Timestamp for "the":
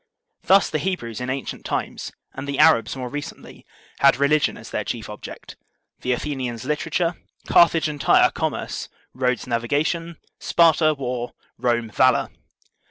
0.71-0.79, 2.47-2.57, 5.99-6.11